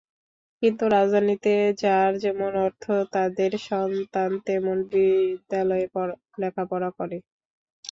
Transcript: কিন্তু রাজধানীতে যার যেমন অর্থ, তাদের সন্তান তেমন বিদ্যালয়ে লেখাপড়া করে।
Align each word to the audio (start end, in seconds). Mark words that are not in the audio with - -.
কিন্তু 0.61 0.83
রাজধানীতে 0.89 1.53
যার 1.81 2.11
যেমন 2.23 2.51
অর্থ, 2.65 2.83
তাদের 3.13 3.51
সন্তান 3.67 4.29
তেমন 4.47 4.77
বিদ্যালয়ে 4.91 5.85
লেখাপড়া 6.41 6.89
করে। 6.97 7.17